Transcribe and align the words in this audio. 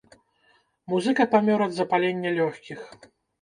Музыка 0.93 1.27
памёр 1.33 1.59
ад 1.67 1.71
запалення 1.81 2.33
лёгкіх. 2.39 2.81